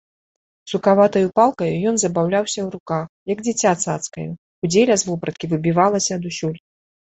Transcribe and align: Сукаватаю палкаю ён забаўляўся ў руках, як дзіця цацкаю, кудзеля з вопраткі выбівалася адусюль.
Сукаватаю 0.71 1.27
палкаю 1.39 1.67
ён 1.91 1.95
забаўляўся 2.05 2.59
ў 2.63 2.65
руках, 2.77 3.05
як 3.33 3.45
дзіця 3.49 3.71
цацкаю, 3.85 4.27
кудзеля 4.59 4.95
з 5.05 5.13
вопраткі 5.13 5.45
выбівалася 5.55 6.11
адусюль. 6.21 6.61